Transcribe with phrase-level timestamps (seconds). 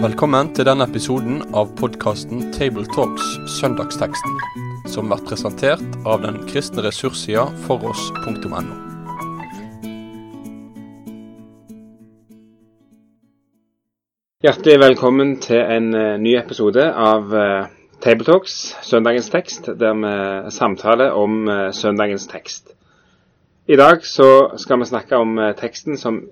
[0.00, 3.26] Velkommen til denne episoden av podkasten Tabletalks
[3.58, 4.38] Søndagsteksten,
[4.88, 8.60] som blir presentert av den kristne ressurssida foross.no.
[14.40, 17.68] Hjertelig velkommen til en eh, ny episode av eh,
[18.00, 18.54] Tabletalks,
[18.88, 22.72] søndagens tekst, der vi samtaler om eh, søndagens tekst.
[23.68, 26.22] I dag så skal vi snakke om eh, teksten som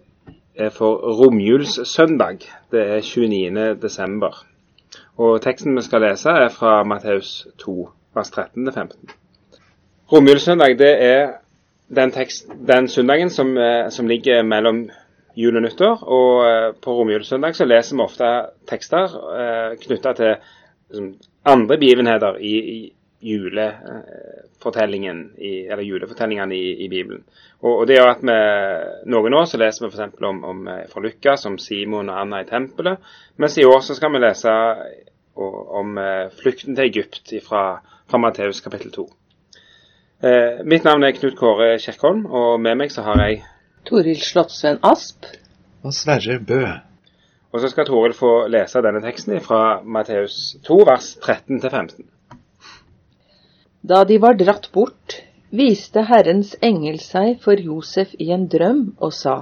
[0.57, 2.39] er for romjulssøndag.
[2.73, 3.75] Det er 29.
[3.83, 4.45] desember.
[5.17, 7.75] Og teksten vi skal lese er fra Matteus 2,
[8.15, 9.13] vers 13-15.
[10.13, 11.27] Romjulssøndag det er
[11.89, 14.89] den, tekst, den søndagen som, eh, som ligger mellom
[15.37, 16.05] jul og nyttår.
[16.05, 18.31] Og eh, på romjulssøndag så leser vi ofte
[18.71, 20.35] tekster eh, knytta til
[20.91, 21.13] liksom,
[21.45, 27.25] andre begivenheter i, i julefortellingen, i, eller julefortellingene i, i Bibelen.
[27.61, 28.37] Og, og, det gjør at vi
[29.11, 30.15] noen år så leser vi f.eks.
[30.23, 32.99] Om, om eh, fra Lukas, om Simon og Anna i tempelet.
[33.37, 34.53] Mens i år så skal vi lese
[35.39, 37.63] og, om eh, flukten til Egypt fra,
[38.11, 39.09] fra Matteus kapittel 2.
[40.19, 43.43] Eh, mitt navn er Knut Kåre Kjerkholm, og med meg så har jeg
[43.87, 45.27] Toril Slottsvenn Asp.
[45.87, 46.63] Og Sverre Bø.
[47.55, 52.07] Og så skal Toril få lese denne teksten fra Matteus 2, vers 13-15.
[53.89, 55.15] Da de var dratt bort,
[55.51, 59.37] viste Herrens engel seg for Josef i en drøm og sa,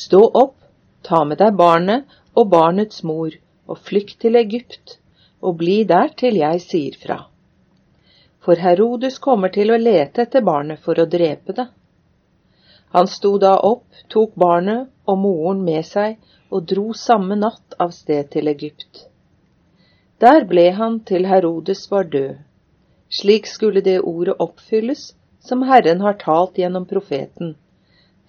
[0.00, 0.54] Stå opp,
[1.02, 3.34] ta med deg barnet og barnets mor,
[3.66, 5.00] og flykt til Egypt,
[5.42, 7.18] og bli der til jeg sier fra.
[8.46, 11.66] For Herodes kommer til å lete etter barnet for å drepe det.
[12.94, 16.20] Han sto da opp, tok barnet og moren med seg
[16.54, 19.08] og dro samme natt av sted til Egypt.
[20.22, 22.45] Der ble han til Herodes var død.
[23.12, 27.54] Slik skulle det ordet oppfylles som Herren har talt gjennom profeten.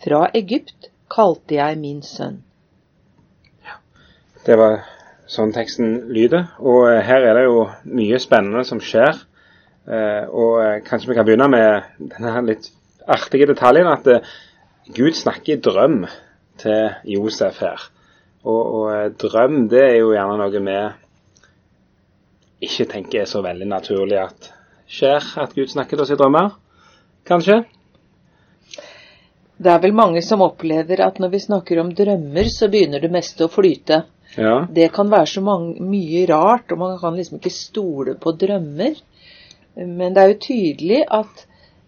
[0.03, 2.44] Fra Egypt kalte jeg min sønn.
[4.45, 4.84] Det var
[5.28, 6.45] sånn teksten lyder.
[6.61, 7.66] Og eh, her er det jo
[7.97, 9.18] mye spennende som skjer.
[9.88, 12.69] Eh, og eh, kanskje vi kan begynne med denne litt
[13.07, 14.07] artige detaljen at
[14.96, 16.06] Gud snakker i drøm
[16.62, 17.90] til Josef her.
[18.47, 20.78] Og, og, drøm det er jo gjerne noe vi
[22.68, 24.51] ikke tenker er så veldig naturlig at
[24.88, 26.53] skjer, at Gud snakker til oss i drømmer.
[27.28, 27.62] Kanskje?
[29.58, 33.12] Det er vel mange som opplever at når vi snakker om drømmer, så begynner det
[33.14, 34.03] meste å flyte.
[34.38, 34.68] Ja.
[34.70, 39.00] Det kan være så mange, mye rart, og man kan liksom ikke stole på drømmer.
[39.78, 41.44] Men det er jo tydelig at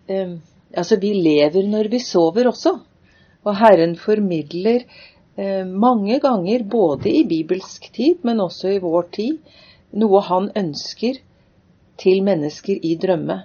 [0.09, 0.35] eh,
[0.77, 2.75] altså vi lever når vi sover også.
[3.45, 4.83] Og Herren formidler
[5.37, 9.39] eh, mange ganger, både i bibelsk tid, men også i vår tid,
[9.93, 11.21] noe han ønsker
[11.99, 13.41] til mennesker i drømme.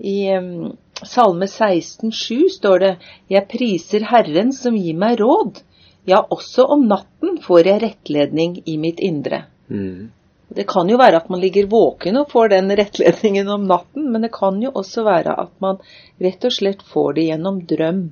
[0.00, 2.92] I Salme Salme 16,7 står det
[3.32, 5.62] Jeg priser Herren som gir meg råd.
[6.08, 9.44] Ja, også om natten får jeg rettledning i mitt indre.
[9.68, 10.10] Mm.
[10.50, 14.26] Det kan jo være at man ligger våken og får den rettledningen om natten, men
[14.26, 15.78] det kan jo også være at man
[16.20, 18.02] rett og slett får det gjennom drøm.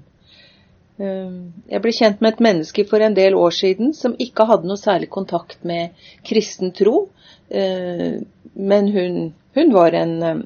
[0.99, 4.81] Jeg ble kjent med et menneske for en del år siden som ikke hadde noe
[4.81, 5.95] særlig kontakt med
[6.27, 7.09] kristen tro.
[7.51, 9.21] Men hun,
[9.55, 10.43] hun var en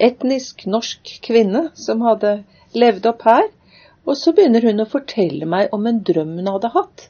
[0.00, 2.38] etnisk norsk kvinne som hadde
[2.78, 3.48] levd opp her.
[4.08, 7.08] Og så begynner hun å fortelle meg om en drøm hun hadde hatt.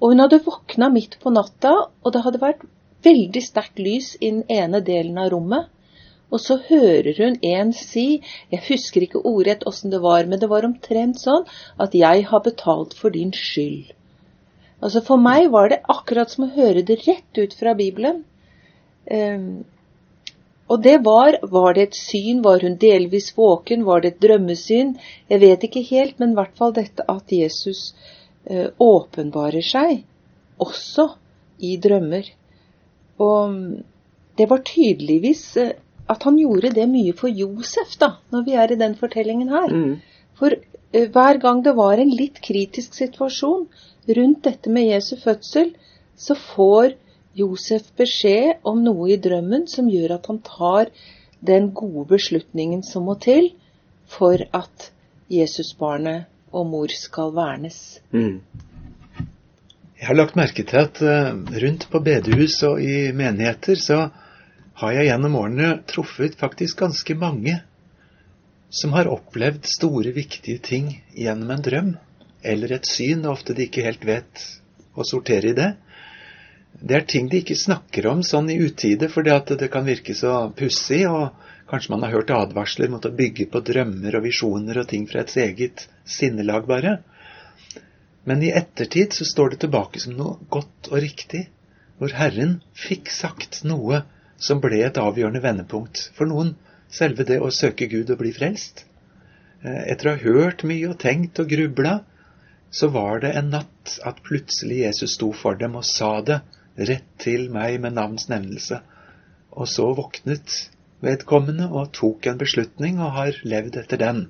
[0.00, 2.64] Og hun hadde våkna midt på natta, og det hadde vært
[3.04, 5.68] veldig sterkt lys i den ene delen av rommet.
[6.30, 8.20] Og så hører hun en si,
[8.52, 11.48] jeg husker ikke ordrett åssen det var, men det var omtrent sånn
[11.82, 13.90] at jeg har betalt for din skyld.
[14.80, 18.22] Altså For meg var det akkurat som å høre det rett ut fra Bibelen.
[19.10, 19.66] Um,
[20.70, 22.42] og det var Var det et syn?
[22.44, 23.84] Var hun delvis våken?
[23.84, 24.94] Var det et drømmesyn?
[25.28, 27.90] Jeg vet ikke helt, men i hvert fall dette at Jesus
[28.48, 30.04] uh, åpenbarer seg
[30.60, 31.10] også
[31.58, 32.24] i drømmer.
[33.20, 33.58] Og
[34.38, 35.74] det var tydeligvis uh,
[36.10, 39.70] at han gjorde det mye for Josef, da, når vi er i den fortellingen her.
[39.70, 39.94] Mm.
[40.38, 43.68] For uh, hver gang det var en litt kritisk situasjon
[44.18, 45.74] rundt dette med Jesu fødsel,
[46.18, 46.96] så får
[47.38, 50.90] Josef beskjed om noe i drømmen som gjør at han tar
[51.46, 53.52] den gode beslutningen som må til
[54.10, 54.90] for at
[55.30, 58.00] Jesusbarnet og mor skal vernes.
[58.10, 58.40] Mm.
[60.00, 64.00] Jeg har lagt merke til at uh, rundt på bedehus og i menigheter så
[64.80, 67.58] har jeg gjennom årene truffet faktisk ganske mange
[68.72, 71.90] som har opplevd store, viktige ting gjennom en drøm
[72.40, 74.44] eller et syn, og ofte de ikke helt vet
[74.96, 75.70] å sortere i det.
[76.80, 80.48] Det er ting de ikke snakker om sånn i utide, at det kan virke så
[80.56, 81.34] pussig, og
[81.68, 85.26] kanskje man har hørt advarsler mot å bygge på drømmer og visjoner og ting fra
[85.26, 87.02] et eget sinnelag, bare.
[88.24, 91.50] Men i ettertid så står det tilbake som noe godt og riktig,
[92.00, 94.06] hvor Herren fikk sagt noe
[94.40, 96.54] som ble et avgjørende vendepunkt for noen,
[96.90, 98.86] selve det å søke Gud og bli frelst.
[99.62, 102.00] Eh, etter å ha hørt mye og tenkt og grubla,
[102.70, 106.40] så var det en natt at plutselig Jesus sto for dem og sa det
[106.78, 108.80] rett til meg med navns nevnelse.
[109.50, 110.70] Og så våknet
[111.04, 114.24] vedkommende og tok en beslutning og har levd etter den.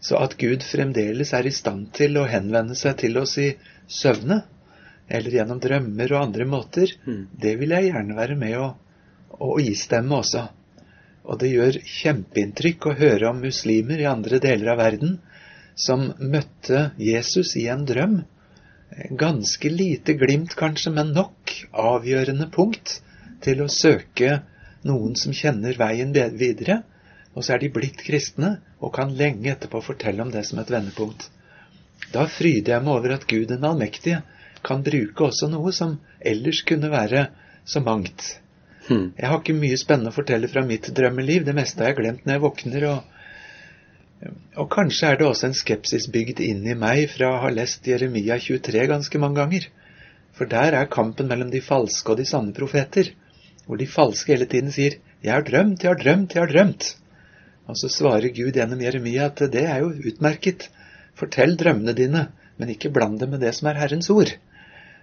[0.00, 3.50] Så at Gud fremdeles er i stand til å henvende seg til oss i
[3.90, 4.44] søvne,
[5.08, 7.22] eller gjennom drømmer og andre måter, mm.
[7.42, 8.70] det vil jeg gjerne være med å,
[9.30, 10.46] å istemme også.
[11.26, 15.18] Og det gjør kjempeinntrykk å høre om muslimer i andre deler av verden
[15.76, 18.20] som møtte Jesus i en drøm,
[19.18, 23.00] ganske lite glimt kanskje, men nok avgjørende punkt
[23.44, 24.40] til å søke
[24.86, 26.82] noen som kjenner veien videre.
[27.36, 30.72] Og så er de blitt kristne og kan lenge etterpå fortelle om det som et
[30.72, 31.28] vendepunkt.
[32.14, 34.22] Da fryder jeg meg over at Gud den allmektige
[34.64, 37.28] kan bruke også noe som ellers kunne være
[37.68, 38.38] så mangt.
[38.86, 39.12] Hmm.
[39.18, 41.44] Jeg har ikke mye spennende å fortelle fra mitt drømmeliv.
[41.46, 42.88] Det meste har jeg glemt når jeg våkner.
[42.92, 43.04] og
[44.56, 47.86] og kanskje er det også en skepsis bygd inn i meg fra å ha lest
[47.90, 49.66] Jeremia 23 ganske mange ganger.
[50.36, 53.10] For der er kampen mellom de falske og de sanne profeter,
[53.66, 56.94] hvor de falske hele tiden sier 'Jeg har drømt, jeg har drømt, jeg har drømt'.
[57.68, 60.68] Og så svarer Gud gjennom Jeremia at det er jo utmerket.
[61.14, 62.28] Fortell drømmene dine,
[62.58, 64.36] men ikke bland det med det som er Herrens ord.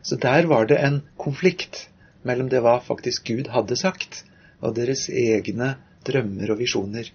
[0.01, 1.89] Så der var det en konflikt
[2.27, 4.23] mellom det hva faktisk Gud hadde sagt,
[4.63, 5.75] og deres egne
[6.07, 7.09] drømmer og visjoner.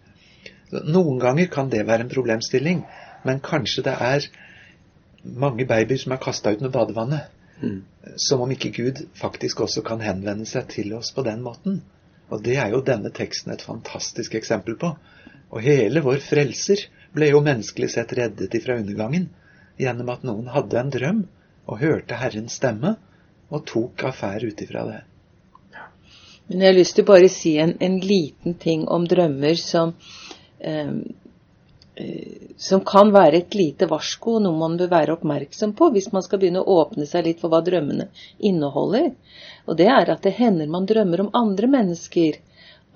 [0.73, 2.85] Noen ganger kan det være en problemstilling,
[3.25, 4.29] men kanskje det er
[5.25, 7.31] mange babyer som er kasta ut med badevannet.
[7.59, 7.81] Mm.
[8.21, 11.81] Som om ikke Gud faktisk også kan henvende seg til oss på den måten.
[12.29, 14.93] Og det er jo denne teksten et fantastisk eksempel på.
[15.49, 16.85] Og hele vår frelser
[17.17, 19.31] ble jo menneskelig sett reddet ifra undergangen
[19.81, 21.21] gjennom at noen hadde en drøm
[21.69, 22.97] og hørte Herrens stemme
[23.49, 25.03] og tok affære ut ifra det.
[26.49, 29.93] Men jeg har lyst til å bare si en, en liten ting om drømmer som,
[30.59, 31.13] Ehm,
[31.95, 36.25] eh, som kan være et lite varsko, noe man bør være oppmerksom på hvis man
[36.27, 38.09] skal begynne å åpne seg litt for hva drømmene
[38.39, 39.13] inneholder.
[39.67, 42.41] Og det er at det hender man drømmer om andre mennesker.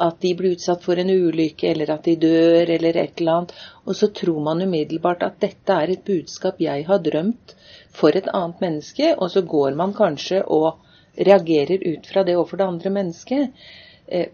[0.02, 3.56] At de blir utsatt for en ulykke, eller at de dør, eller et eller annet.
[3.86, 7.54] Og så tror man umiddelbart at dette er et budskap jeg har drømt
[7.94, 10.82] for et annet menneske, og så går man kanskje og
[11.28, 13.66] reagerer ut fra det overfor det andre mennesket.
[14.08, 14.30] Eh,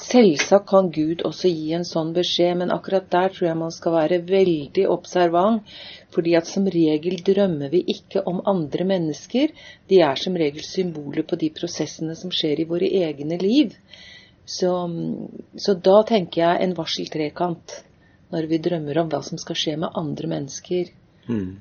[0.00, 3.92] Selvsagt kan Gud også gi en sånn beskjed, men akkurat der tror jeg man skal
[3.92, 5.74] være veldig observant.
[6.14, 9.52] fordi at som regel drømmer vi ikke om andre mennesker.
[9.88, 13.76] De er som regel symboler på de prosessene som skjer i våre egne liv.
[14.44, 14.72] Så,
[15.56, 17.76] så da tenker jeg en varseltrekant
[18.32, 20.90] når vi drømmer om hva som skal skje med andre mennesker.
[21.28, 21.60] Mm.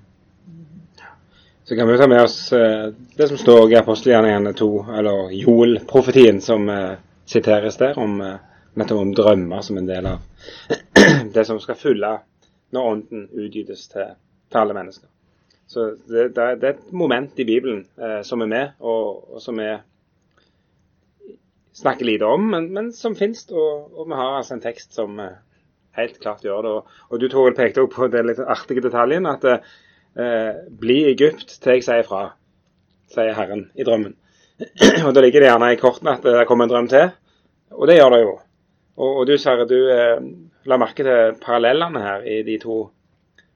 [1.64, 4.70] Så kan vi ta med oss uh, det som står i apostelgjerningene 2,
[5.00, 6.96] eller Joel-profetien, som uh,
[7.32, 8.36] siteres der, om, eh,
[8.74, 10.20] nettopp om drømmer som en del av
[11.34, 12.12] det som skal fylle
[12.72, 14.14] når Ånden utgytes til,
[14.50, 15.08] til, alle mennesker.
[15.68, 19.60] Så det, det, er et moment i Bibelen eh, som er med, og, og som
[19.60, 19.70] vi
[21.74, 23.46] snakker lite om, men, men som finnes.
[23.52, 25.40] Og, og, vi har altså en tekst som eh,
[25.98, 26.74] helt klart gjør det.
[26.76, 31.58] Og, og du Toril pekte også på den litt artige detaljen at eh, bli Egypt
[31.64, 32.30] til jeg sier fra,
[33.12, 34.16] sier Herren i drømmen.
[35.06, 37.12] og Da ligger det gjerne i kortene at det kommer en drøm til.
[37.72, 38.34] Og det gjør det jo.
[39.02, 40.18] Og, og du Sverre, du eh,
[40.68, 42.84] la merke til parallellene her i de to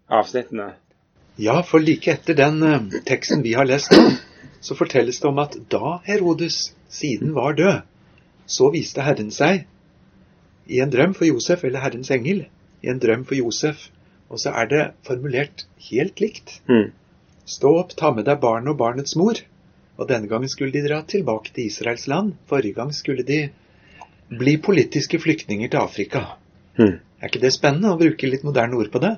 [0.09, 0.71] avsnittene.
[1.41, 3.91] Ja, for like etter den eh, teksten vi har lest
[4.65, 7.83] så fortelles det om at da Herodes siden var død,
[8.45, 9.65] så viste Herren seg
[10.65, 12.45] i en drøm for Josef, eller Herrens engel,
[12.81, 13.89] i en drøm for Josef.
[14.29, 16.59] Og så er det formulert helt likt.
[16.69, 16.89] Mm.
[17.45, 19.37] Stå opp, ta med deg barnet og barnets mor.
[19.95, 22.33] Og denne gangen skulle de dra tilbake til Israels land.
[22.49, 23.45] Forrige gang skulle de
[24.33, 26.23] bli politiske flyktninger til Afrika.
[26.79, 26.97] Mm.
[27.21, 29.13] Er ikke det spennende å bruke litt moderne ord på det?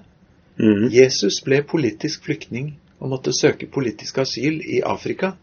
[0.60, 0.90] Mm.
[0.92, 5.36] Jesus ble politisk flyktning og måtte søke politisk asyl i Afrika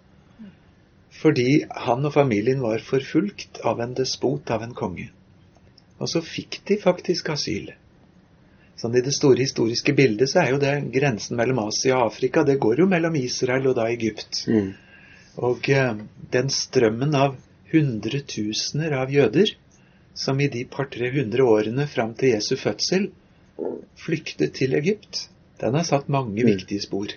[1.15, 5.09] fordi han og familien var forfulgt av en despot, av en konge.
[6.03, 7.71] Og så fikk de faktisk asyl.
[8.81, 12.43] Sånn I det store historiske bildet så er jo det grensen mellom Asia og Afrika.
[12.43, 14.43] Det går jo mellom Israel og da Egypt.
[14.51, 14.73] Mm.
[15.47, 16.01] Og eh,
[16.35, 17.37] den strømmen av
[17.71, 19.55] hundretusener av jøder
[20.15, 23.09] som i de par-tre hundre årene fram til Jesu fødsel
[23.99, 25.29] flyktet til Egypt.
[25.63, 26.51] Den har satt mange mm.
[26.51, 27.15] viktige spor.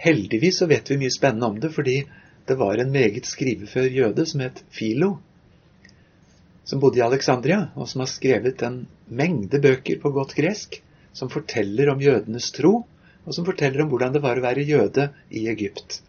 [0.00, 1.98] Heldigvis så vet vi mye spennende om det, fordi
[2.46, 5.16] det var en meget skrivefør jøde som het Filo,
[6.64, 10.80] som bodde i Alexandria, og som har skrevet en mengde bøker på godt gresk
[11.12, 12.84] som forteller om jødenes tro,
[13.26, 16.00] og som forteller om hvordan det var å være jøde i Egypt.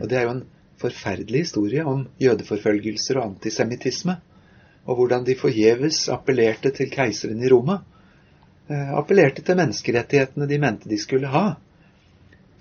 [0.00, 0.46] Og Det er jo en
[0.80, 4.16] forferdelig historie om jødeforfølgelser og antisemittisme,
[4.86, 7.80] og hvordan de forgjeves appellerte til keiseren i Roma.
[8.68, 11.56] Eh, appellerte til menneskerettighetene de mente de skulle ha.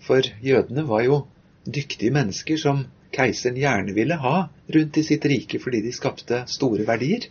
[0.05, 1.19] For jødene var jo
[1.65, 4.35] dyktige mennesker som keiseren gjerne ville ha
[4.75, 7.27] rundt i sitt rike fordi de skapte store verdier.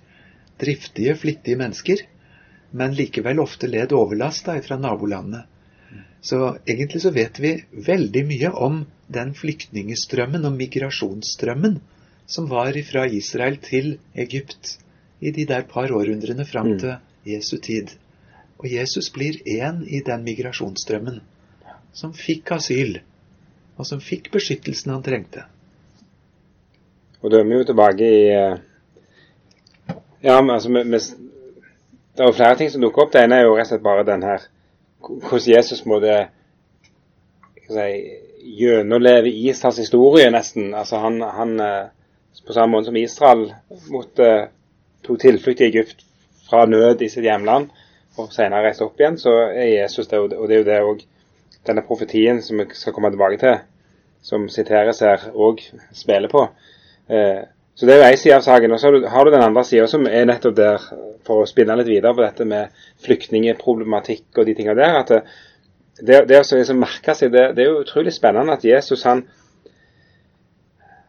[0.61, 2.05] Driftige, flittige mennesker,
[2.71, 5.45] men likevel ofte led overlast da fra nabolandene.
[6.25, 11.81] Så egentlig så vet vi veldig mye om den flyktningestrømmen og migrasjonsstrømmen
[12.27, 14.79] som var fra Israel til Egypt
[15.21, 16.79] i de der par århundrene fram Mm.
[16.79, 17.89] til Jesu tid.
[18.59, 21.21] Og Jesus blir én i den migrasjonsstrømmen,
[21.93, 23.01] som fikk asyl,
[23.77, 25.45] og som fikk beskyttelsen han trengte.
[27.25, 28.57] Og da er vi jo tilbake i eh,
[30.25, 30.99] Ja, altså vi, vi,
[32.17, 33.13] Det er jo flere ting som dukker opp.
[33.13, 34.45] Det ene er jo rett og slett bare den her
[35.05, 36.19] Hvordan Jesus må det
[37.65, 37.87] si,
[38.61, 40.75] gjennomleve Israels historie, nesten.
[40.75, 41.87] Altså han, han eh,
[42.47, 43.47] På samme måte som Israel
[43.93, 44.29] måtte
[45.05, 46.05] tok tilflukt i Egypt
[46.45, 47.71] fra nød i sitt hjemland,
[48.21, 51.05] og senere reiste opp igjen, så er Jesus det, og det er jo det òg
[51.65, 53.59] denne profetien som vi skal komme tilbake til,
[54.25, 55.63] som siteres her, òg
[55.97, 56.47] spiller på.
[57.09, 57.43] Eh,
[57.75, 58.73] så det er jo én side av saken.
[58.73, 60.85] Og så har du, den andre sida, som er nettopp der,
[61.27, 65.01] for å spinne litt videre på dette med flyktningeproblematikk og de tingene der.
[65.01, 65.23] at det,
[66.01, 69.25] det, det å liksom merke seg, det, det er jo utrolig spennende at Jesus han,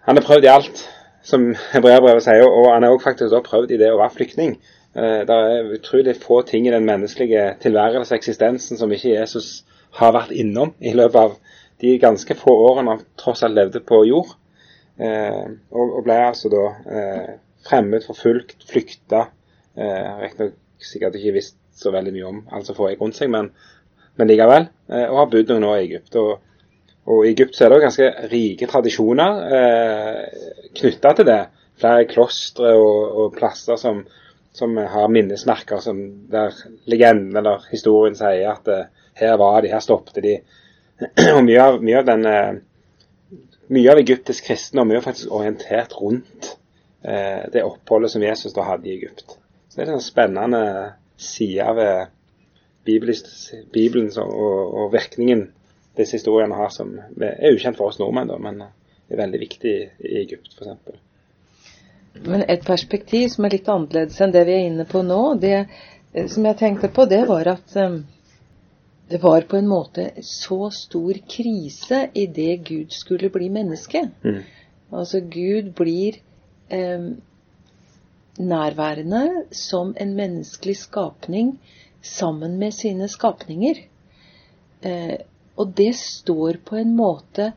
[0.05, 0.81] han har prøvd i alt,
[1.25, 4.57] som hebreerbrevet sier, og han har også faktisk da prøvd i det å være flyktning.
[4.95, 9.65] Eh, det er utrolig få ting i den menneskelige tilværelse eksistensen som ikke Jesus
[9.97, 11.37] har vært innom i løpet av
[11.81, 14.35] de ganske få årene han tross alt levde på jord.
[14.95, 17.31] Eh, og, ble altså da eh,
[17.67, 19.25] fremmed, forfulgt, flykta.
[19.75, 23.49] Eh, Riktignok sikkert ikke visst så veldig mye om alt som foregikk rundt seg, men,
[24.15, 24.69] men likevel.
[24.91, 26.19] Eh, og har bodd noen år i Egypt.
[26.21, 26.35] Og,
[27.11, 30.45] og i Egypt så er det jo ganske rike tradisjoner eh,
[30.79, 31.41] knytta til det.
[31.81, 34.05] Flere klostre og, og plasser som,
[34.55, 35.99] som har minnesmerker som
[36.31, 36.55] der
[36.87, 38.87] legenden eller historien sier at eh,
[39.19, 40.37] her var de, her stoppet de.
[41.35, 42.25] og mye av, mye av den
[43.73, 46.51] mye av egyptisk kristendom er faktisk orientert rundt
[47.01, 49.37] eh, det oppholdet som Jesus da hadde i Egypt.
[49.69, 50.63] Så det er en sånn spennende
[51.17, 52.13] side ved
[52.85, 55.47] Bibelen, Bibelen og, og virkningen
[55.97, 59.73] disse historiene har, som er ukjent for oss nordmenn, da, men er veldig viktig
[60.05, 60.99] i Egypt f.eks.
[62.25, 65.55] Men et perspektiv som er litt annerledes enn det vi er inne på nå, det
[65.57, 67.97] eh, som jeg tenkte på, det var at eh,
[69.09, 74.07] det var på en måte så stor krise i det Gud skulle bli menneske.
[74.23, 74.41] Mm.
[74.91, 76.17] Altså Gud blir
[76.73, 77.11] eh,
[78.37, 81.59] nærværende som en menneskelig skapning
[82.01, 83.83] sammen med sine skapninger.
[84.81, 85.17] Eh,
[85.55, 87.51] og det står på en måte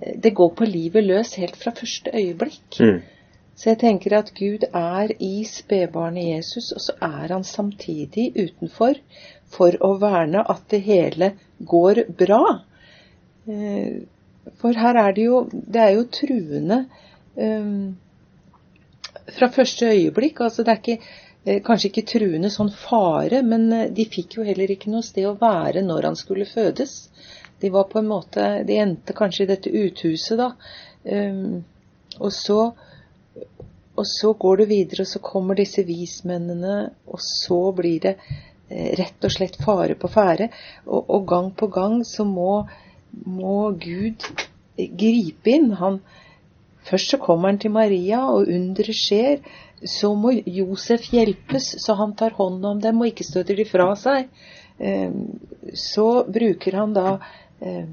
[0.00, 2.80] eh, Det går på livet løs helt fra første øyeblikk.
[2.80, 3.00] Mm.
[3.58, 9.00] Så jeg tenker at Gud er i spedbarnet Jesus, og så er han samtidig utenfor
[9.50, 12.42] for å verne at det hele går bra.
[13.50, 14.04] Eh,
[14.62, 16.78] For her er det jo Det er jo truende
[17.36, 17.96] um,
[19.36, 20.40] fra første øyeblikk.
[20.40, 20.98] Altså det er ikke
[21.44, 25.26] eh, Kanskje ikke truende sånn fare, men eh, de fikk jo heller ikke noe sted
[25.26, 27.08] å være når han skulle fødes.
[27.60, 30.52] De var på en måte De endte kanskje i dette uthuset, da.
[32.18, 32.60] Og så
[33.98, 36.76] og så går det videre, og så kommer disse vismennene,
[37.10, 40.50] og så blir det eh, rett og slett fare på ferde.
[40.86, 42.62] Og, og gang på gang så må,
[43.26, 44.26] må Gud
[44.78, 45.72] gripe inn.
[45.80, 46.00] Han,
[46.88, 49.42] først så kommer han til Maria, og underet skjer.
[49.78, 53.92] Så må Josef hjelpes, så han tar hånd om dem og ikke støter de fra
[53.98, 54.30] seg.
[54.78, 55.10] Eh,
[55.74, 57.18] så bruker han da
[57.60, 57.86] eh,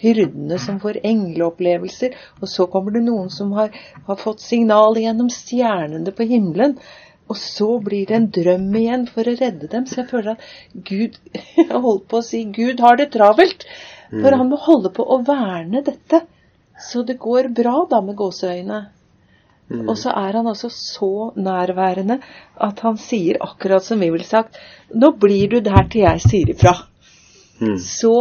[0.00, 3.70] hyrdene som får engleopplevelser, og så kommer det noen som har,
[4.06, 6.76] har fått signal gjennom stjernene på himmelen.
[7.30, 9.86] Og så blir det en drøm igjen for å redde dem.
[9.86, 11.18] Så jeg føler at Gud
[11.60, 13.68] Jeg holdt på å si Gud har det travelt.
[14.10, 16.24] For han må holde på å verne dette.
[16.82, 18.80] Så det går bra, da, med gåseøyne.
[19.70, 22.16] Og så er han altså så nærværende
[22.58, 24.58] at han sier akkurat som vi ville sagt
[24.90, 26.72] Nå blir du der til jeg sier ifra.
[27.60, 27.76] Mm.
[27.78, 28.14] Så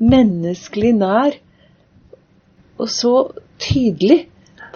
[0.00, 1.36] menneskelig nær
[2.76, 3.14] og så
[3.62, 4.26] tydelig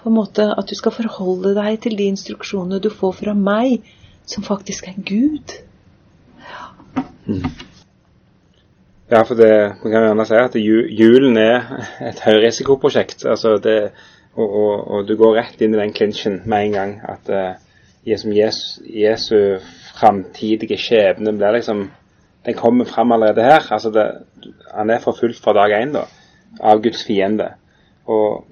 [0.01, 3.83] på en måte at du skal forholde deg til de instruksjonene du får fra meg,
[4.25, 5.53] som faktisk er Gud.
[9.11, 9.51] Ja, for det,
[9.83, 11.69] man kan gjerne si at julen er
[12.09, 13.25] et høyrisikoprosjekt.
[13.29, 13.91] Altså det,
[14.31, 16.93] Og, og, og, du går rett inn i den klinsjen med en gang.
[17.03, 19.59] At uh, Jesu, Jesu
[19.91, 21.89] framtidige skjebne blir liksom
[22.45, 23.67] Den kommer fram allerede her.
[23.71, 24.05] Altså det,
[24.73, 25.95] han er forfulgt fra dag én
[26.59, 27.51] av Guds fiende.
[28.11, 28.43] Og,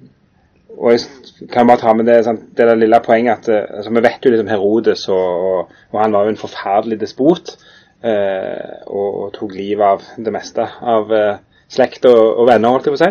[0.76, 4.02] og jeg kan bare ta med det, sant, det der lille poenget at altså, Vi
[4.04, 7.54] vet jo liksom Herodes, og, og, han var jo en forferdelig despot.
[8.00, 12.94] Eh, og, tok livet av det meste av eh, slekt og, og, venner, holdt jeg
[12.94, 13.10] på å si.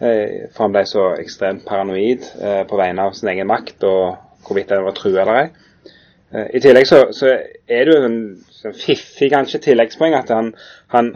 [0.00, 4.46] Eh, for han ble så ekstremt paranoid eh, på vegne av sin egen makt og
[4.46, 5.48] hvorvidt den var trua eller ei.
[6.32, 7.34] Eh, I tillegg så, så,
[7.70, 8.16] er det jo en
[8.68, 10.52] en fiffig kanskje tilleggspoeng at han,
[10.92, 11.14] han,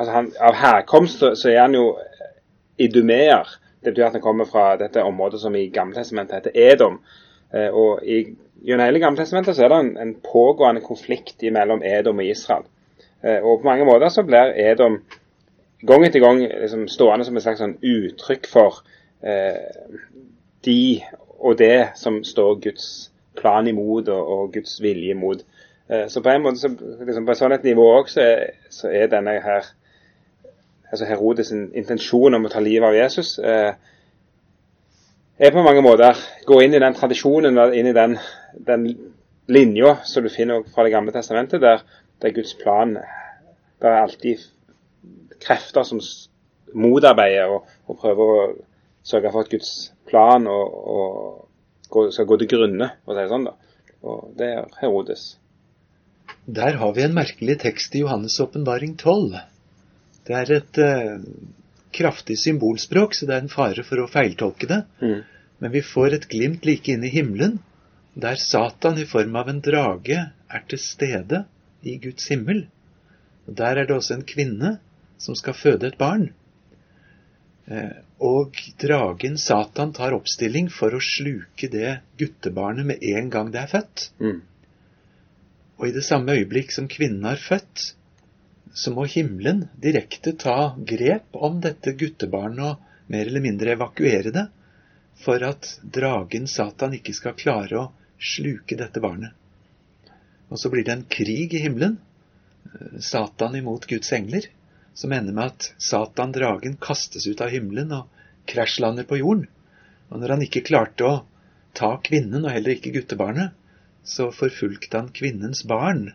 [0.00, 1.98] altså han Av herkomst så, er han jo
[2.80, 3.48] idumeer.
[3.84, 7.00] Det betyr at han kommer fra dette området som i Gammeltestamentet heter Edom.
[7.52, 8.24] og i
[8.64, 12.64] gjennom hele Gammeltestamentet så er det en, en, pågående konflikt mellom Edom og Israel.
[13.22, 15.00] og på mange måter så blir Edom
[15.86, 18.82] gang etter gang liksom, stående som et slags sånn uttrykk for
[19.24, 19.86] eh,
[20.66, 21.00] de
[21.40, 22.88] og det som står Guds
[23.38, 25.44] plan imot og, og Guds vilje imot.
[25.88, 26.68] Eh, så på en måte, så,
[27.06, 28.26] liksom, på et sånt nivå òg, så,
[28.72, 29.70] så, er denne her
[30.90, 33.72] altså Herodes' intensjon om å ta livet av Jesus eh,
[35.40, 38.16] er på mange måter gå inn i den tradisjonen, inn i den,
[38.66, 38.86] den
[39.50, 41.84] linja som du finner fra Det gamle testamentet, der,
[42.20, 44.42] det er Guds plan Det er alltid
[45.40, 46.02] krefter som
[46.76, 48.42] motarbeider og, og, prøver å
[49.02, 49.70] sørge for at Guds
[50.10, 50.74] plan og,
[51.90, 53.48] og skal gå til grunne, for å si det sånn.
[53.48, 53.54] da.
[54.06, 55.24] Og det er Herodes.
[56.46, 59.40] Der har vi en merkelig tekst i Johannes' åpenbaring 12.
[60.30, 61.22] Det er et eh,
[61.96, 64.84] kraftig symbolspråk, så det er en fare for å feiltolke det.
[65.02, 65.22] Mm.
[65.60, 67.58] Men vi får et glimt like inn i himmelen,
[68.14, 71.44] der Satan i form av en drage er til stede
[71.82, 72.68] i Guds himmel.
[73.48, 74.76] Og Der er det også en kvinne
[75.18, 76.30] som skal føde et barn.
[77.66, 83.64] Eh, og dragen Satan tar oppstilling for å sluke det guttebarnet med en gang det
[83.64, 84.10] er født.
[84.22, 84.40] Mm.
[85.80, 87.94] Og i det samme øyeblikk som kvinnen har født,
[88.74, 94.46] så må himmelen direkte ta grep om dette guttebarnet og mer eller mindre evakuere det,
[95.20, 97.88] for at dragen Satan ikke skal klare å
[98.20, 99.34] sluke dette barnet.
[100.50, 101.98] Og så blir det en krig i himmelen.
[102.70, 104.48] Eh, Satan imot Guds engler
[104.94, 108.08] som ender med at Satan, dragen, kastes ut av himmelen og
[108.50, 109.46] krasjlander på jorden.
[110.10, 111.18] Og når han ikke klarte å
[111.78, 113.54] ta kvinnen, og heller ikke guttebarnet,
[114.02, 116.10] så forfulgte han kvinnens barn.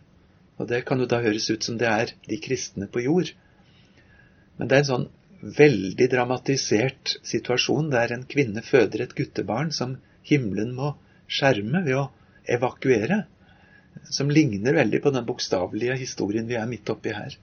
[0.60, 3.32] Og det kan jo da høres ut som det er de kristne på jord.
[4.58, 5.08] Men det er en sånn
[5.58, 10.94] veldig dramatisert situasjon der en kvinne føder et guttebarn som himmelen må
[11.28, 12.06] skjerme ved å
[12.56, 13.26] evakuere,
[14.12, 17.36] som ligner veldig på den bokstavelige historien vi er midt oppi her.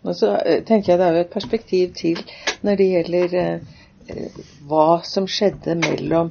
[0.00, 2.20] Og så eh, tenker jeg det er jo et perspektiv til
[2.64, 3.74] når det gjelder eh,
[4.08, 6.30] eh, hva som skjedde mellom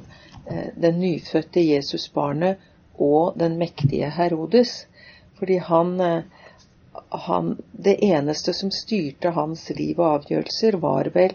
[0.50, 2.69] eh, den nyfødte Jesusbarnet
[3.00, 4.84] og den mektige Herodes.
[5.38, 6.22] Fordi han, eh,
[7.26, 11.32] han, Det eneste som styrte hans liv og avgjørelser, var vel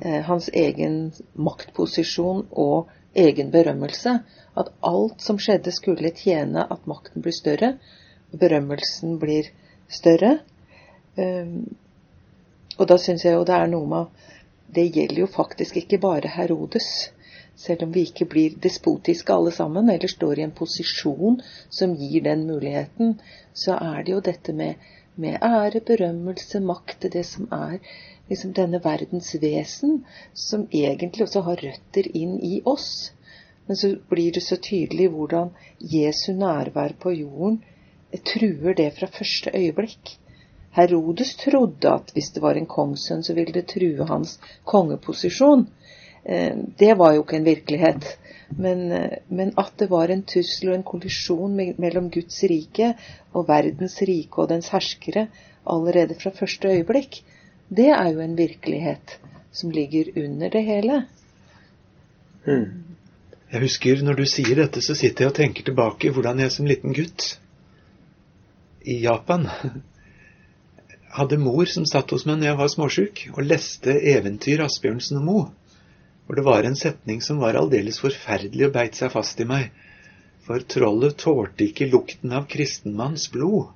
[0.00, 4.18] eh, hans egen maktposisjon og egen berømmelse.
[4.56, 7.74] At alt som skjedde, skulle tjene at makten blir større,
[8.32, 9.50] og berømmelsen blir
[9.88, 10.38] større.
[11.16, 11.76] Um,
[12.78, 14.30] og da syns jeg jo det er noe med
[14.74, 17.12] Det gjelder jo faktisk ikke bare Herodes.
[17.56, 21.40] Selv om vi ikke blir despotiske alle sammen, eller står i en posisjon
[21.70, 23.18] som gir den muligheten,
[23.52, 24.80] så er det jo dette med,
[25.14, 27.78] med ære, berømmelse, makt, det som er
[28.30, 30.00] liksom denne verdens vesen,
[30.34, 33.12] som egentlig også har røtter inn i oss.
[33.66, 37.62] Men så blir det så tydelig hvordan Jesu nærvær på jorden
[38.24, 40.18] truer det fra første øyeblikk.
[40.74, 45.68] Herodes trodde at hvis det var en kongssønn, så ville det true hans kongeposisjon.
[46.24, 48.06] Eh, det var jo ikke en virkelighet.
[48.48, 52.94] Men, eh, men, at det var en tussel og en kollisjon mellom Guds rike
[53.32, 55.28] og verdens rike og dens herskere
[55.66, 57.22] allerede fra første øyeblikk,
[57.68, 59.18] det er jo en virkelighet
[59.52, 61.04] som ligger under det hele.
[62.46, 62.84] Mm.
[63.52, 66.66] Jeg husker når du sier dette, så sitter jeg og tenker tilbake hvordan jeg som
[66.68, 67.38] liten gutt
[68.84, 69.46] i Japan
[71.14, 75.28] hadde mor som satt hos meg når jeg var småsjuk, og leste eventyr Asbjørnsen og
[75.28, 75.44] Moe.
[76.26, 79.72] For det var en setning som var aldeles forferdelig og beit seg fast i meg.
[80.44, 83.72] For trollet tålte ikke lukten av kristenmanns blod.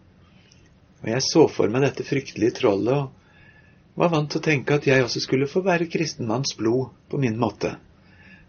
[1.03, 4.87] Og jeg så for meg dette fryktelige trollet og var vant til å tenke at
[4.87, 7.75] jeg også skulle få være kristenmanns blod på min måte.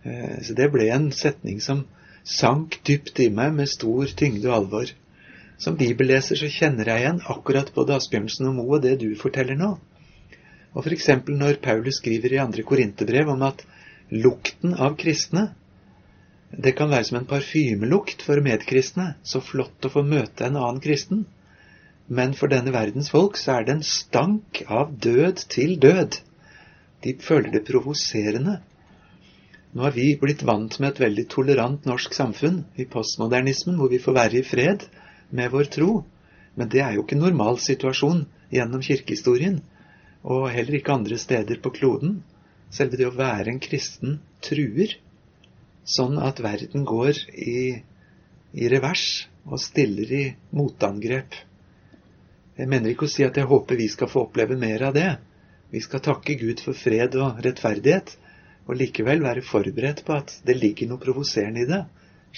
[0.03, 1.83] Eh, så det ble en setning som
[2.23, 4.91] sank dypt i meg med stor tyngde og alvor.
[5.59, 9.57] Som bibelleser så kjenner jeg igjen akkurat både Asbjørnsen og Moe og det du forteller
[9.59, 9.73] nå.
[10.75, 11.09] Og f.eks.
[11.27, 13.65] når Paulus skriver i andre korinterbrev om at
[14.09, 15.49] lukten av kristne.
[16.51, 19.13] Det kan være som en parfymelukt for medkristne.
[19.23, 21.25] Så flott å få møte en annen kristen.
[22.09, 26.17] Men for denne verdens folk så er det en stank av død til død.
[27.05, 28.57] De føler det provoserende.
[29.69, 34.01] Nå har vi blitt vant med et veldig tolerant norsk samfunn i postmodernismen, hvor vi
[34.01, 34.87] får være i fred
[35.29, 35.91] med vår tro.
[36.57, 39.61] Men det er jo ikke normal situasjon gjennom kirkehistorien,
[40.25, 42.23] og heller ikke andre steder på kloden.
[42.69, 44.95] Selve det å være en kristen truer
[45.89, 47.59] sånn at verden går i,
[48.53, 50.23] i revers og stiller i
[50.55, 51.37] motangrep.
[52.59, 55.09] Jeg mener ikke å si at jeg håper vi skal få oppleve mer av det.
[55.73, 58.15] Vi skal takke Gud for fred og rettferdighet,
[58.69, 61.83] og likevel være forberedt på at det ligger noe provoserende i det,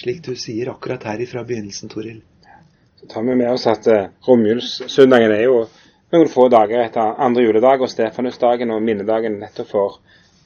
[0.00, 2.22] slik du sier akkurat her ifra begynnelsen, Toril.
[3.00, 5.58] Så tar vi med oss at eh, romjulssøndagen er jo
[6.14, 9.98] noen få dager etter andre juledag og Stefanusdagen og minnedagen nettopp for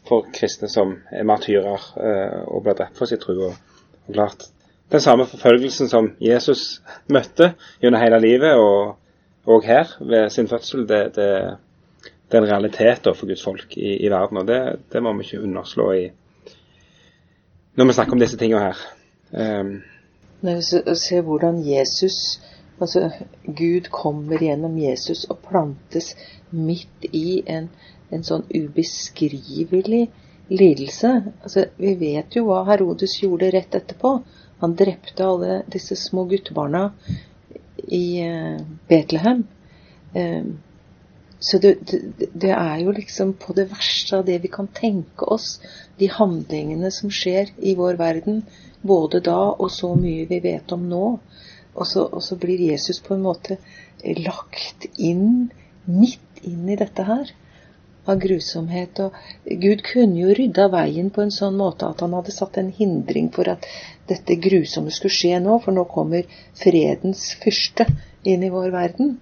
[0.09, 3.35] for kristne som er martyrer eh, og blir drept for sin tro.
[3.49, 3.55] Og,
[4.07, 4.49] og, klart,
[4.93, 8.97] Den samme forfølgelsen som Jesus møtte gjennom hele livet, og,
[9.47, 11.31] og her ved sin fødsel, det, det,
[12.31, 14.39] det er en realitet for Guds folk i, i verden.
[14.39, 14.61] og det,
[14.93, 16.05] det, må vi ikke underslå i,
[17.75, 18.85] når vi snakker om disse tingene her.
[19.33, 19.83] Um,
[20.41, 22.39] vi ser hvordan Jesus
[22.81, 23.11] Altså,
[23.47, 26.11] Gud kommer gjennom Jesus og plantes
[26.51, 27.71] midt i en
[28.15, 30.07] en sånn ubeskrivelig
[30.49, 31.13] lidelse.
[31.43, 34.19] Altså, vi vet jo hva Herodes gjorde rett etterpå.
[34.63, 36.89] Han drepte alle disse små guttebarna
[37.93, 39.43] i uh, Betlehem.
[40.17, 40.55] Uh,
[41.39, 45.27] så det, det, det, er jo liksom på det verste av det vi kan tenke
[45.29, 45.59] oss,
[46.01, 48.41] de handlingene som skjer i vår verden,
[48.81, 51.05] både da og så mye vi vet om nå.
[51.77, 53.59] Og så, og så blir Jesus på en måte
[54.25, 55.51] lagt inn,
[55.85, 57.35] midt inn i dette her
[58.07, 59.01] av grusomhet.
[59.05, 62.73] Og Gud kunne jo rydda veien på en sånn måte at han hadde satt en
[62.75, 63.67] hindring for at
[64.11, 66.27] dette grusomme skulle skje nå, for nå kommer
[66.59, 67.89] fredens fyrste
[68.27, 69.17] inn i vår verden.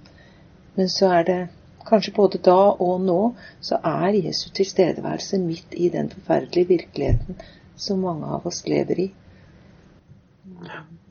[0.74, 1.40] Men så er det
[1.88, 3.18] kanskje både da og nå
[3.64, 7.40] så er Jesu tilstedeværelse midt i den forferdelige virkeligheten
[7.76, 9.08] som mange av oss lever i.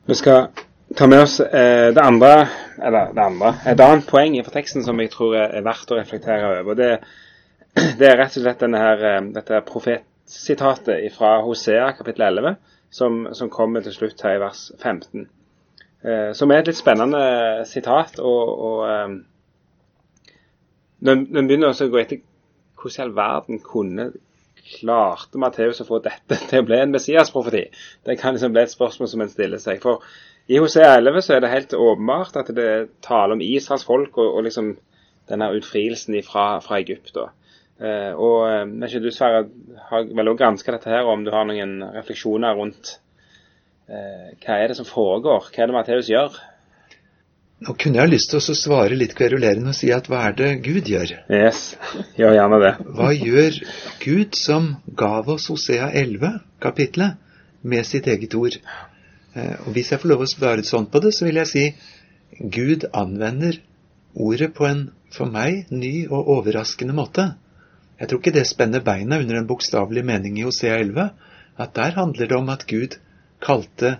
[0.06, 0.48] Vi skal
[0.96, 5.00] ta med oss eh, det andre, eller det andre, et annet poeng fra teksten som
[5.00, 6.78] jeg tror er verdt å reflektere over.
[6.78, 7.06] Det er
[7.98, 12.56] det er rett og slett her, eh, dette profetsitatet fra Hosea kapittel 11,
[12.94, 15.24] som, som, kommer til slutt her i vers 15.
[16.04, 17.24] Eh, som er et litt spennende
[17.66, 18.20] sitat.
[18.20, 19.16] og, og eh,
[21.04, 22.22] Når en begynner å gå etter
[22.78, 24.10] hvordan i all verden kunne
[24.64, 27.66] klarte Matteus å få dette til å bli en Messias-profeti?
[28.06, 29.82] Det kan liksom bli et spørsmål som en stiller seg.
[29.82, 30.04] For
[30.46, 34.36] i Hosea 11 så er det helt åpenbart at det taler om Israels folk og,
[34.36, 34.76] og liksom
[35.30, 37.14] denne utfrielsen fra, fra Egypt.
[37.16, 37.32] Da.
[37.82, 39.48] Eh, og men ikke du Sverre
[39.90, 42.98] har vel også granska dette her, om du har noen refleksjoner rundt
[43.90, 45.48] eh, hva er det som foregår?
[45.50, 46.38] Hva er det Matteus gjør?
[47.64, 50.50] Nå kunne jeg lyst til å svare litt kverulerende og si at hva er det
[50.62, 51.14] Gud gjør?
[51.32, 51.74] Yes,
[52.18, 52.72] gjør gjerne det.
[52.98, 53.60] Hva gjør
[54.02, 57.20] Gud som gav oss Hosea 11, kapitlet,
[57.64, 58.58] med sitt eget ord?
[59.34, 61.64] Og Hvis jeg får lov å svare sånn på det, så vil jeg si
[62.52, 63.56] Gud anvender
[64.14, 64.84] ordet på en
[65.14, 67.30] for meg ny og overraskende måte.
[68.00, 71.10] Jeg tror ikke det spenner beina under en bokstavelig mening i Hosea 11,
[71.58, 72.96] at der handler det om at Gud
[73.44, 73.98] kalte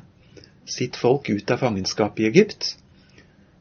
[0.66, 2.74] sitt folk ut av fangenskap i Egypt.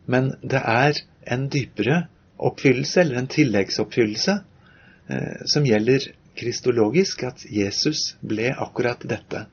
[0.05, 1.03] Men det er
[1.35, 2.07] en dypere
[2.43, 4.37] oppfyllelse, eller en tilleggsoppfyllelse,
[5.09, 9.45] eh, som gjelder kristologisk, at Jesus ble akkurat dette.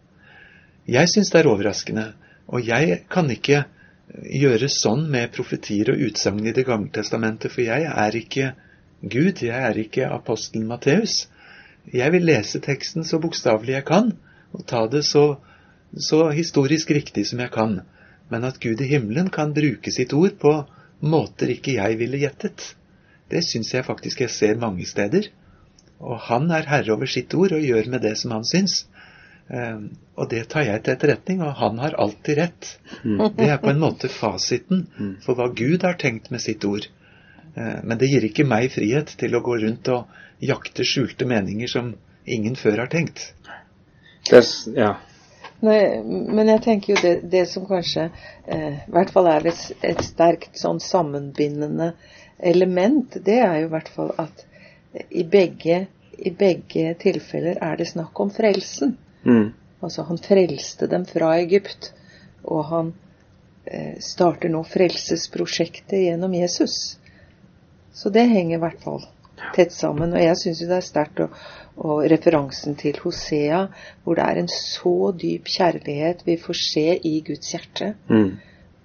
[0.88, 2.07] Jeg syns det er overraskende,
[2.49, 3.64] og jeg kan ikke
[4.11, 8.55] gjøre sånn med profetier og utsagn i Det gamle testamentet, for jeg er ikke
[9.01, 11.29] Gud, jeg er ikke apostelen Matteus.
[11.93, 14.13] Jeg vil lese teksten så bokstavelig jeg kan,
[14.53, 15.39] og ta det så,
[15.97, 17.81] så historisk riktig som jeg kan.
[18.31, 20.53] Men at Gud i himmelen kan bruke sitt ord på
[21.01, 22.75] måter ikke jeg ville gjettet,
[23.31, 25.31] det syns jeg faktisk jeg ser mange steder.
[26.01, 28.85] Og han er herre over sitt ord og gjør med det som han syns.
[29.51, 32.71] Um, og det tar jeg til etterretning, og han har alltid rett.
[33.03, 33.23] Mm.
[33.37, 35.15] Det er på en måte fasiten mm.
[35.25, 36.87] for hva Gud har tenkt med sitt ord.
[37.55, 41.71] Eh, men det gir ikke meg frihet til å gå rundt og jakte skjulte meninger
[41.71, 43.33] som ingen før har tenkt.
[44.31, 44.43] Det,
[44.77, 44.95] ja.
[45.61, 48.09] Nei, men jeg tenker jo det, det som kanskje
[48.47, 51.93] eh, i hvert fall er et, et, sterkt sånn sammenbindende
[52.39, 54.47] element, det er jo i hvert fall at
[55.13, 55.83] i begge,
[56.17, 58.97] i begge tilfeller er det snakk om frelsen.
[59.25, 59.51] Mm.
[59.85, 61.93] Altså han frelste dem fra Egypt,
[62.45, 62.95] og han
[63.65, 66.97] eh, starter nå frelsesprosjektet gjennom Jesus.
[67.94, 69.03] Så det henger i hvert fall
[69.57, 70.14] tett sammen.
[70.14, 71.35] Og jeg syns jo det er sterkt, og,
[71.81, 73.64] og, referansen til Hosea,
[74.05, 77.94] hvor det er en så dyp kjærlighet vi får se i Guds hjerte.
[78.11, 78.33] Mm.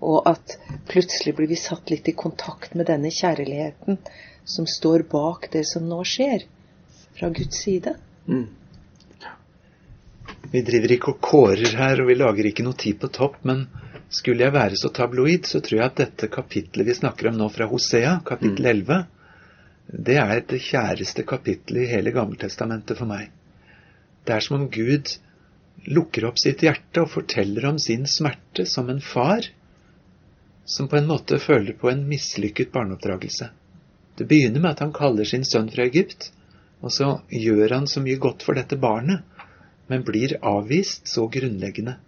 [0.05, 0.57] Og at
[0.89, 3.99] plutselig blir vi satt litt i kontakt med denne kjærligheten
[4.45, 6.45] som står bak det som nå skjer,
[7.15, 7.95] fra Guds side.
[8.27, 8.45] Mm.
[10.51, 13.65] Vi driver ikke og kårer her, og vi lager ikke noe tid på topp, men
[14.09, 17.49] skulle jeg være så tabloid, så tror jeg at dette kapitlet vi snakker om nå
[17.53, 19.03] fra Hosea, kapittel 11,
[19.85, 23.29] det er det kjæreste kapittelet i hele Gammeltestamentet for meg.
[24.25, 25.11] Det er som om Gud
[25.85, 29.45] lukker opp sitt hjerte og forteller om sin smerte som en far
[30.65, 33.51] som på en måte føler på en mislykket barneoppdragelse.
[34.17, 36.31] Det begynner med at han kaller sin sønn fra Egypt,
[36.81, 39.21] og så gjør han så mye godt for dette barnet,
[39.91, 41.99] men blir avvist så grunnleggende.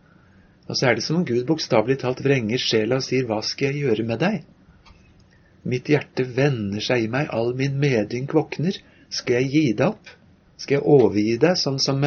[0.67, 3.71] Og så er det som om Gud bokstavelig talt vrenger sjela og sier 'Hva skal
[3.71, 4.43] jeg gjøre med deg?'
[5.67, 8.75] Mitt hjerte vender seg i meg, all min medynk våkner.
[9.10, 10.08] Skal jeg gi deg opp?
[10.58, 12.01] Skal jeg overgi deg, sånn som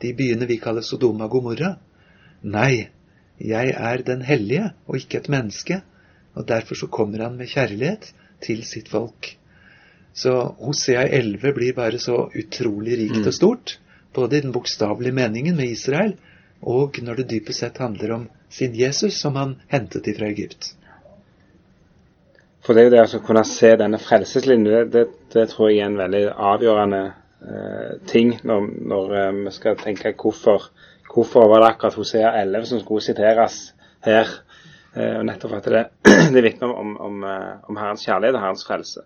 [0.00, 1.76] de byene vi kaller Sodoma og Gomorra?
[2.42, 2.88] Nei,
[3.38, 5.82] jeg er den hellige og ikke et menneske,
[6.34, 9.36] og derfor så kommer han med kjærlighet til sitt folk.
[10.14, 13.78] Så Hosea 11 blir bare så utrolig rikt og stort,
[14.14, 16.14] både i den bokstavelige meningen med Israel,
[16.64, 20.72] og når det dypest sett handler om sin Jesus, som han hentet ifra Egypt.
[22.64, 25.90] For det er jo det å kunne se denne frelseslinjen, det, det, tror jeg er
[25.90, 30.70] en veldig avgjørende eh, ting når, når eh, vi skal tenke hvorfor,
[31.10, 33.58] hvorfor var det akkurat Hosea 11 som skulle siteres
[34.06, 34.32] her.
[34.96, 35.82] Eh, og nettopp at det,
[36.34, 39.04] det vitner om, om, eh, om, Herrens kjærlighet og Herrens frelse.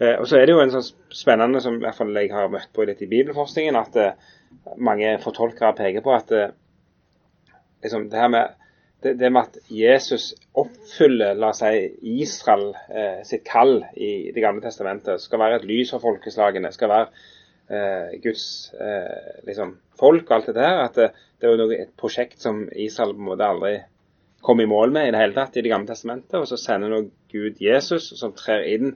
[0.00, 2.50] Eh, og så er det jo en sånn spennende som i hvert fall jeg har
[2.50, 4.34] møtt på litt i bibelforskningen, at eh,
[4.82, 6.34] mange fortolkere peker på at
[7.82, 8.56] liksom, det her med
[9.02, 11.86] det, det, med at Jesus oppfyller la oss si,
[12.20, 16.92] Israel eh, sitt kall i Det gamle testamentet, skal være et lys for folkeslagene, skal
[16.92, 17.06] være
[17.72, 18.44] eh, Guds
[18.76, 21.08] eh, liksom, folk og alt det der, at det,
[21.40, 23.78] det er jo et prosjekt som Israel på en måte aldri
[24.44, 26.38] kom i mål med i det hele tatt i Det gamle testamentet.
[26.40, 28.94] Og så sender nå Gud Jesus, som trer inn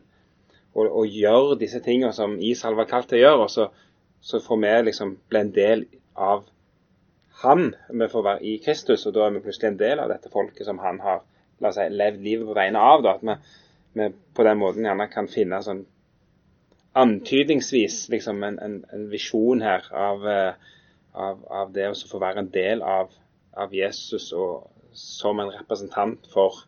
[0.74, 3.46] og, og, gjør disse tingene som Israel var kalt til å gjøre.
[3.46, 3.68] og så,
[4.20, 6.48] så får vi liksom bli en del av
[7.44, 10.32] han vi får være i Kristus, og da er vi plutselig en del av dette
[10.32, 11.22] folket som han har
[11.62, 13.04] la oss si, levd livet på vegne av.
[13.04, 13.36] Da, at vi,
[14.00, 15.84] vi, på den måten gjerne kan finne sånn
[16.94, 20.76] antydningsvis liksom en, en, en visjon her av, eh,
[21.12, 23.10] av, av det å få være en del av,
[23.58, 26.62] av, Jesus og som en representant for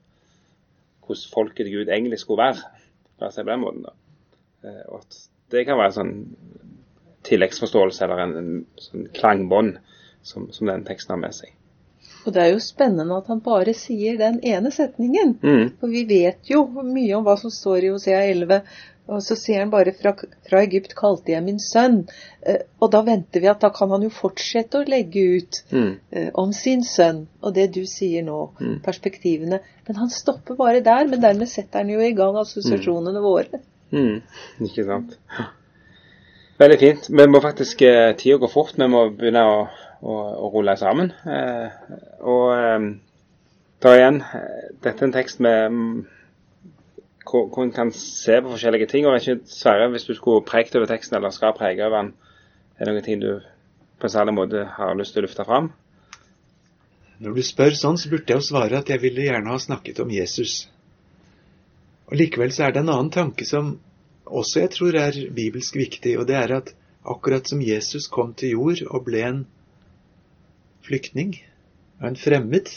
[1.06, 2.72] hvordan folket til Gud egentlig skulle være.
[3.20, 3.94] La oss si på den måten da.
[4.66, 5.20] Eh, og at
[5.54, 6.16] det kan være en sånn
[7.26, 9.78] tilleggsforståelse eller en, en sånn klangbånd
[10.26, 11.54] som, som den teksten har med seg.
[12.26, 15.36] Og det er jo spennende at han bare sier den ene setningen.
[15.42, 15.72] Mm.
[15.78, 18.64] For vi vet jo mye om hva som står i Hosea 11.
[19.06, 20.10] Og så sier han bare fra,
[20.48, 22.00] fra Egypt kalte jeg min sønn.
[22.42, 25.92] Eh, og da venter vi at da kan han jo fortsette å legge ut mm.
[26.10, 28.80] eh, om sin sønn og det du sier nå, mm.
[28.86, 29.62] perspektivene.
[29.86, 31.06] Men han stopper bare der.
[31.06, 33.62] Men dermed setter han jo i gang assosiasjonene våre.
[33.94, 34.24] Mm.
[34.66, 35.14] Ikke sant.
[36.58, 37.10] Veldig fint.
[37.14, 38.74] Vi må faktisk eh, Tida går fort.
[38.74, 39.58] Vi må begynne å
[40.02, 41.12] å, å rulle sammen.
[41.24, 42.86] Eh, og eh,
[43.84, 45.96] da igjen, eh, dette er en tekst med mm,
[47.26, 49.06] hvor, hvor en kan se på forskjellige ting.
[49.06, 52.14] og ikke Sverre, Hvis du skulle prekt over teksten, eller skal prege over den,
[52.78, 53.32] er det noen ting du
[53.96, 55.72] på en særlig måte har lyst til å lufte fram?
[57.18, 60.02] Når du spør sånn, så burde jeg jo svare at jeg ville gjerne ha snakket
[60.04, 60.66] om Jesus.
[62.10, 63.78] Og Likevel så er det en annen tanke som
[64.26, 66.74] også jeg tror er bibelsk viktig, og det er at
[67.06, 69.40] akkurat som Jesus kom til jord og ble en
[70.86, 71.34] flyktning,
[72.04, 72.70] en fremmed,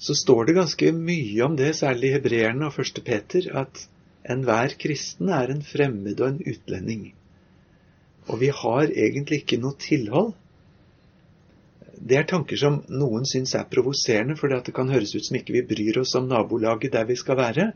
[0.00, 3.82] så står det ganske mye om det, særlig i hebreerne og første Peter, at
[4.24, 7.02] enhver kristen er en fremmed og en utlending.
[8.28, 10.32] Og vi har egentlig ikke noe tilhold.
[12.00, 15.36] Det er tanker som noen syns er provoserende, fordi at det kan høres ut som
[15.36, 17.70] ikke vi bryr oss om nabolaget der vi skal være,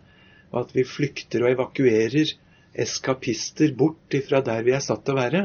[0.53, 2.33] og at vi flykter og evakuerer
[2.75, 5.43] eskapister bort ifra der vi er satt til å være.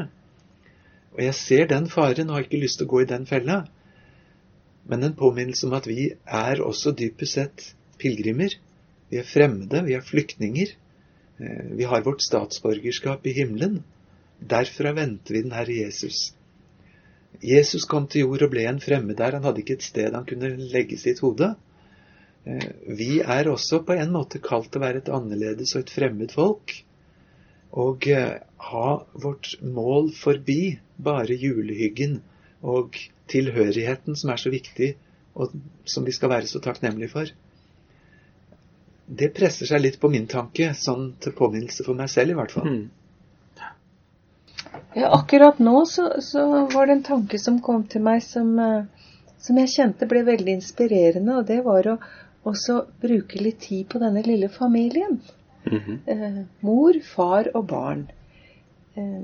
[1.16, 3.64] Og jeg ser den faren og har ikke lyst til å gå i den fella.
[4.90, 7.64] Men en påminnelse om at vi er også dypest sett
[8.00, 8.54] pilegrimer.
[9.10, 10.74] Vi er fremmede, vi er flyktninger.
[11.40, 13.80] Eh, vi har vårt statsborgerskap i himmelen.
[14.40, 16.30] Derfra venter vi den Herre Jesus.
[17.44, 19.36] Jesus kom til jord og ble en fremmed der.
[19.38, 21.54] Han hadde ikke et sted han kunne legge sitt hode.
[22.46, 25.94] Eh, vi er også på en måte kalt til å være et annerledes og et
[25.98, 26.80] fremmed folk.
[27.78, 28.88] Og eh, ha
[29.22, 32.20] vårt mål forbi bare julehyggen
[32.62, 32.98] og
[33.30, 34.94] tilhørigheten som er så viktig,
[35.34, 35.54] og
[35.88, 37.30] som vi skal være så takknemlige for.
[39.10, 42.52] det presser seg litt på min tanke, sånn til påminnelse for meg selv i hvert
[42.54, 42.68] fall.
[42.70, 42.84] Mm.
[44.94, 49.10] Ja, akkurat nå så, så, var det en tanke som kom til meg som, eh,
[49.42, 51.96] som jeg kjente ble veldig inspirerende, og det var å
[52.50, 55.18] også bruke litt tid på denne lille familien.
[55.64, 56.44] Mm -hmm.
[56.60, 58.10] mor, far og barn.
[58.94, 59.22] Eh,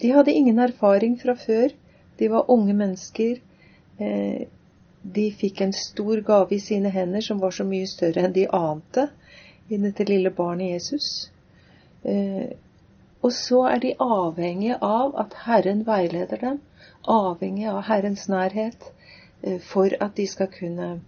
[0.00, 1.68] de hadde ingen erfaring fra før.
[2.18, 3.36] De var unge mennesker.
[3.98, 4.46] Eh,
[5.02, 8.48] de fikk en stor gave i sine hender som var så mye større enn de
[8.52, 9.08] ante
[9.68, 11.30] i dette lille barnet Jesus.
[13.22, 16.60] Og så er de avhengige av at Herren veileder dem,
[17.08, 18.92] avhengige av Herrens nærhet,
[19.60, 21.00] for at de skal kunne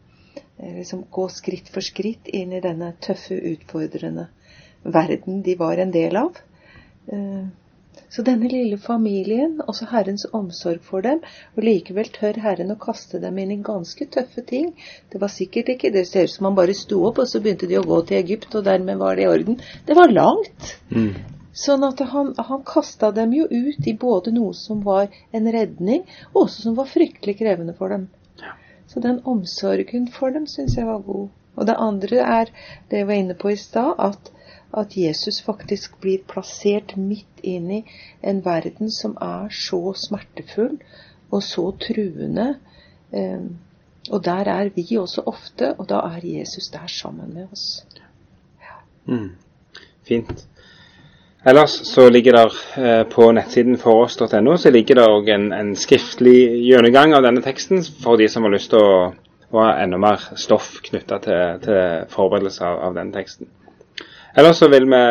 [0.58, 4.28] liksom gå skritt for skritt inn i denne tøffe, utfordrende
[4.82, 6.38] verden de var en del av.
[7.12, 7.48] Eh,
[8.10, 11.20] så denne lille familien, også Herrens omsorg for dem,
[11.54, 14.72] og likevel tør Herren å kaste dem inn i ganske tøffe ting.
[15.12, 17.68] Det var sikkert ikke Det ser ut som han bare sto opp, og så begynte
[17.70, 19.60] de å gå til Egypt, og dermed var det i orden.
[19.86, 20.72] Det var langt.
[20.90, 21.12] Mm.
[21.52, 26.02] Sånn at han, han kasta dem jo ut i både noe som var en redning,
[26.32, 28.08] og også som var fryktelig krevende for dem.
[28.90, 31.28] Så den omsorgen for dem syns jeg var god.
[31.54, 32.50] Og det andre er
[32.90, 34.30] det jeg var inne på i stad, at,
[34.72, 37.80] at, Jesus faktisk blir plassert midt inn i
[38.22, 40.78] en verden som er så smertefull
[41.30, 42.54] og så truende.
[43.10, 43.58] Um,
[44.10, 47.86] og der er vi også ofte, og da er Jesus der sammen med oss.
[48.62, 48.78] Ja.
[49.14, 49.30] Mm.
[50.02, 50.46] Fint.
[51.46, 56.36] Ellers så ligger der eh, på nettsiden foross.no så ligger det òg en, en, skriftlig
[56.66, 58.98] gjennomgang av denne teksten for de som har lyst til å,
[59.48, 63.48] å ha enda mer stoff knytta til, til, forberedelse av, av, denne teksten.
[64.38, 65.02] Ellers så vil vi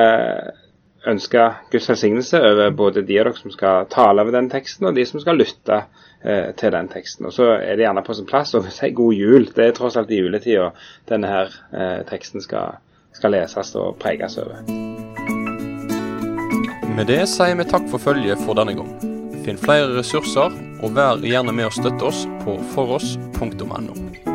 [1.08, 4.96] ønske Guds velsignelse over både de av dere som skal tale over den teksten, og
[4.96, 5.82] de som skal lytte
[6.24, 7.28] eh, til den teksten.
[7.30, 9.50] Og så er det gjerne på sin plass å si god jul.
[9.56, 10.72] Det er tross alt i juletida
[11.10, 12.80] denne her eh, teksten skal,
[13.16, 14.64] skal leses og preges over.
[16.96, 18.92] Med det sier vi takk for følget for denne gang.
[19.46, 20.52] Finn flere ressurser,
[20.84, 24.29] og vær gjerne med å støtte oss på foross.no.